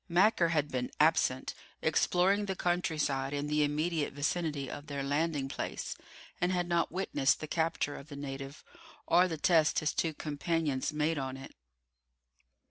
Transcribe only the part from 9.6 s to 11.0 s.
his two companions